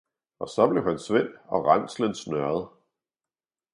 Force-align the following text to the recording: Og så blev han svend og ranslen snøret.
Og 0.39 0.49
så 0.49 0.69
blev 0.69 0.83
han 0.83 0.99
svend 0.99 1.29
og 1.45 1.65
ranslen 1.65 2.15
snøret. 2.15 2.67